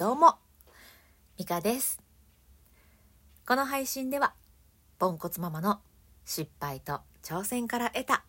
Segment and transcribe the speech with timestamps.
[0.00, 0.36] どうも、
[1.38, 2.00] ミカです。
[3.46, 4.32] この配信では、
[4.98, 5.82] ポンコツママの
[6.24, 8.24] 失敗と挑戦から得た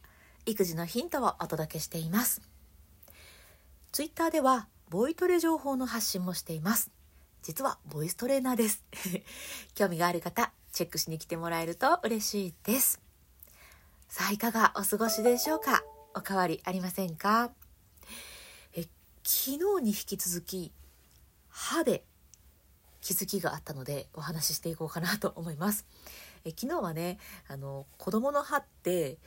[0.46, 2.42] 育児のヒントをお届けしています。
[3.94, 6.92] ツイッターでは、ボイトレ情報の発信もしています。
[7.42, 8.84] 実は、ボイストレーナーです。
[9.74, 13.00] 興味がある方、チェックしに来てもらえると嬉しいです。
[14.10, 15.86] さあ、いかがお過ごしでしょうか？
[16.16, 17.54] お変わりありませんか？
[18.74, 18.82] え
[19.24, 20.74] 昨日に引き続き
[21.62, 22.04] 歯で
[23.02, 25.86] 気づきがあったのでお話ししていこうかなと思います。
[26.44, 29.20] え昨日はねあの子供の歯って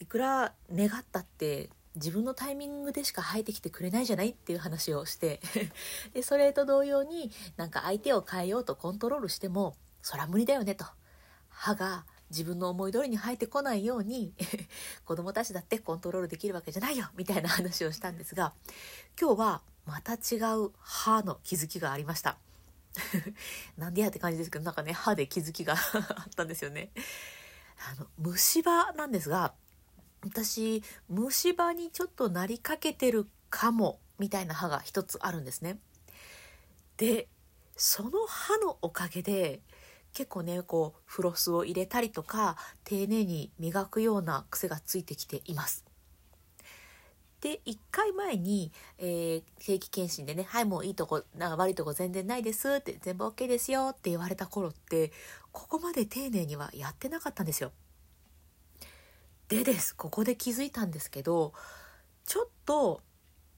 [0.00, 5.40] いくら願ったって自分のタイミングでしか生えてきてくれないじゃないっていう話をして
[6.14, 10.86] でそれと同様になんか相手を変えようとコントロールしてもそら無理だよねと。
[11.48, 14.34] 歯が自分の思い通りに生えてこないように
[15.04, 18.54] 子供たちだってコントロールできるわけじゃないよみたいな話をしたんですが
[19.20, 22.38] 今日はまた違う歯の気づきがありました。
[23.76, 26.90] なんでやって感じですけどなんかね歯で気づきが あったんですよね。
[27.90, 29.54] あの虫歯なんですが
[30.22, 35.78] 私虫歯にちょっとなりかけてるかもみたいな歯が一つあるんですね。
[36.96, 37.28] で
[37.76, 39.60] その歯のおかげで
[40.12, 45.84] 結構ねこうフロスを入れたりとか丁寧に磨くような癖がついてきています。
[47.44, 55.12] で1回前に、えー定期検診でね「はいもういいとこなんか悪いとこ全然ないです」って「全部 OK ですよ」って言われた頃って
[55.52, 57.70] ここまで丁寧にはやってなかったんですよ。
[59.48, 59.94] でです。
[59.94, 61.52] ここで気づいたんですけど
[62.24, 63.02] ちょっと、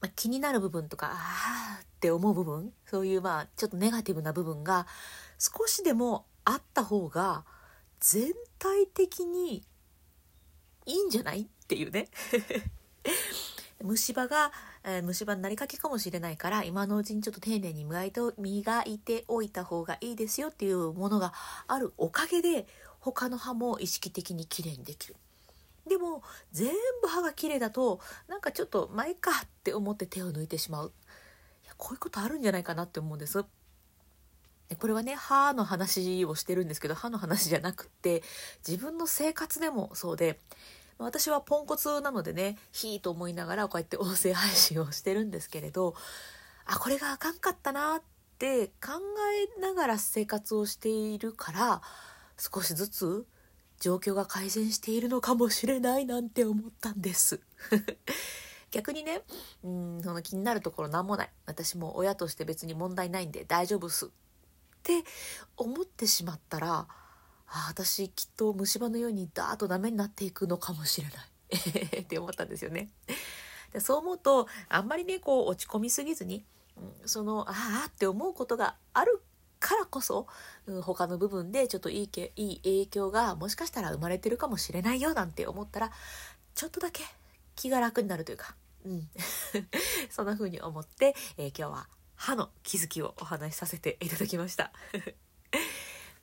[0.00, 4.89] ま気になる部分とかあーって思う部分そういうまあちょっとネガティブな部分が
[5.39, 7.45] 少しでもあった方が
[8.00, 9.62] 全体的に
[10.87, 11.43] いいんじゃない？
[11.43, 12.09] っていうね。
[13.87, 14.53] 虫歯が、
[14.84, 21.33] えー虫歯になりかけかもしれないから今のうちにちょっと丁寧に磨いて磨いておいた方がいいですよっていうものが
[21.67, 22.67] あるおかげで
[23.01, 25.17] 他の歯も意識的にきれいにできる。
[25.89, 26.22] でも
[26.53, 30.93] 全部歯が綺麗だとなんかちょっと前かって思って手を抜いてしまう
[31.65, 33.44] いやこういうことあるんじゃないかなって思うんです。
[34.81, 38.25] これはね歯の話をしてるんですけど歯の話じゃなくって
[38.66, 40.41] 自分の生活でもそうで
[40.99, 45.95] 私はポンコツなのでねひーと思いながらこうやって音声配信をしてるんですけれど
[46.65, 48.03] あこれがあかんかったなっ
[48.39, 48.93] て考
[49.59, 51.83] えながら生活をしているから
[52.39, 53.27] 少しずつ
[53.81, 57.41] 状況が改善しているのかもしれないなんて思ったんです。
[58.71, 59.23] 逆にね
[59.63, 64.09] うんその気になるところ何もない私も親として別に問題ないんで大丈夫っすっ
[64.83, 65.05] て
[65.57, 66.89] 思ってしまったら
[67.49, 71.12] あ私きっと虫歯のようにダーッとダメになっていくのかもしれな
[71.99, 72.91] い って思ったんですよね。
[73.73, 76.45] でそう思うとあんまりねこう落ち込みすぎずに、
[76.77, 79.23] うんそのああって思うことがある
[79.59, 80.27] からこそ、
[80.67, 85.93] うん他の部分でちょっといいけいい影響がもしかしたら生まれてるかもしれないよなんて思ったら
[86.55, 87.03] ちょっとだけ
[87.55, 89.09] 気が楽になるというか、うん、
[90.11, 94.73] そんな風に思って、えー今日は歯の気づきをお話しさせていただきました。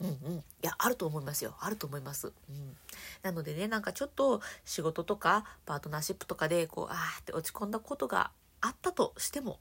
[0.04, 1.56] うんうん、いやあると思いますよ。
[1.60, 2.78] あると思います、うん、
[3.24, 8.32] なのでねなんかちょっと仕事とかパートナーシップとかでこうあーって落ち込んだことが
[8.62, 9.60] あったとしても、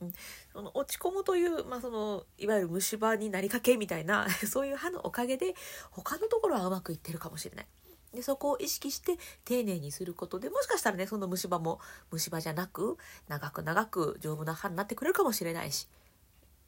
[0.00, 0.12] うん、
[0.52, 5.54] その落ち込むという、まあ、そのいわゆる虫歯になりかけみたいな そういう歯のおかげで
[5.90, 7.66] 他のところはうまくいってるかもしれない。
[8.12, 11.80] でそこを意識して丁寧にすることでもしかしたらねその虫歯も
[12.12, 12.96] 虫歯じゃなく
[13.26, 15.88] 長く長く丈夫な歯になってくれるかもしれないし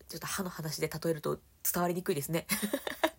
[0.09, 1.39] ちょっと歯の話で例えると
[1.73, 2.47] 伝わりにくいですね。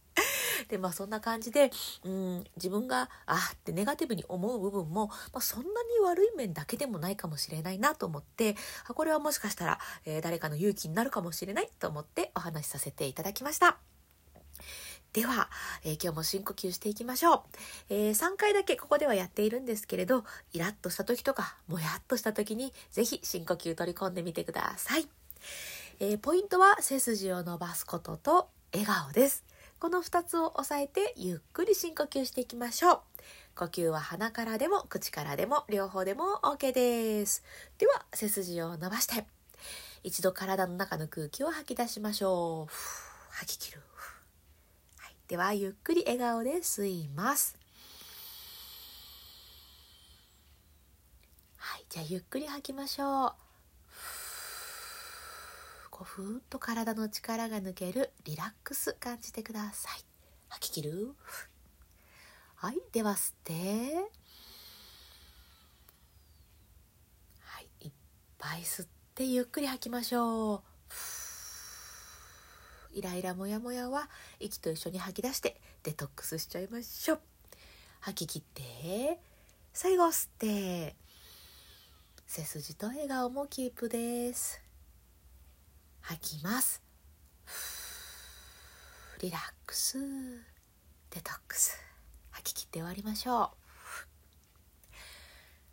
[0.68, 1.72] でまあそんな感じで、
[2.04, 5.74] うん、自分があってネガティブに思う部分も、まあ、そんなに
[6.04, 8.56] 悪い面だけでもないかもしれないなと思って
[8.88, 13.78] あこれはもしかしたら、えー誰かの勇気になるかもしれないと思ってお話しさせていただきました。
[15.14, 15.50] では、
[15.84, 17.42] えー今日も深呼吸していきましょう、
[17.90, 25.08] えー3回だけここではやっているんですけれどイラッとした時とかもやっとした時にぜひ深呼吸取り込んでみてください、
[26.00, 29.44] えーポイントは背筋を伸ばすことと笑顔です。
[29.80, 33.00] この2つを押さえてゆっくり深呼吸していきましょう。
[33.56, 37.44] 呼吸は鼻からでも口からでも両方でも OK です。
[37.78, 39.26] では背筋を伸ばして
[40.04, 42.74] 一度体の中の空気を吐き出しましょう
[43.30, 43.82] 吐き切る。
[44.98, 47.56] はい、ではゆっくり笑顔で吸います。
[51.58, 51.86] はい。
[51.90, 53.47] じゃあゆっくり吐きましょう。
[55.98, 60.06] こうふーっと体の力が抜けるリラックス感じてください。
[60.48, 61.16] 吐き切る？
[62.54, 62.78] はい。
[62.92, 63.54] では吸って。
[67.40, 67.68] はい。
[67.82, 67.92] いっ
[68.38, 70.62] ぱい吸ってゆっくり吐きましょう。
[72.94, 74.08] イライラモヤモヤは
[74.40, 77.22] 息と一緒に吐き出してデトックスしちゃいましょう。
[78.02, 79.20] 吐き切って
[79.74, 80.96] 最後吸って。
[82.28, 84.62] 背筋と笑顔もキープです。
[86.08, 86.82] 吐きます。
[89.20, 89.98] リラックス。
[91.10, 91.78] デトックス。
[92.32, 93.50] 吐き切って終わりましょう。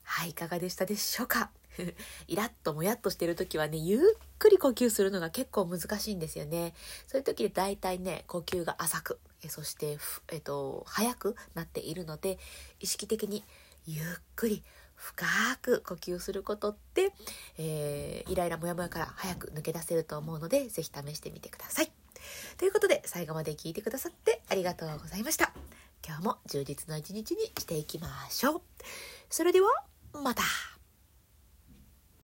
[0.03, 1.51] はいいかがでしたでしょうか？
[2.27, 4.01] イラッともやっとしてる時はねゆっ
[4.41, 6.75] くり呼吸するのが結構難しいんですよね。
[7.07, 9.99] そういう時で大体ね呼吸が浅くえそして
[10.33, 12.41] えっと早くなっているので
[12.81, 13.45] 意識的に
[13.87, 14.65] ゆっくり
[15.05, 15.27] 深
[15.61, 17.13] く呼吸することって、
[17.59, 21.93] えー、イライラモヤモヤから早く抜け出せると思うので是非試してみてください。
[22.57, 25.53] ということで最後まで聞いてくださってありがとうございました。
[26.07, 28.63] 今日も充実の一日にしていきましょう。
[29.29, 29.69] それでは
[30.15, 30.43] また。